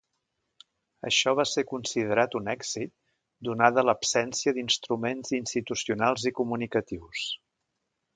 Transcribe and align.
Això 1.09 1.33
va 1.39 1.43
ser 1.49 1.63
considerat 1.73 2.37
un 2.39 2.49
èxit 2.53 2.93
donada 3.49 3.83
l'absència 3.89 4.55
d'instruments 4.55 5.35
institucionals 5.41 6.27
i 6.31 6.33
comunicatius. 6.41 7.27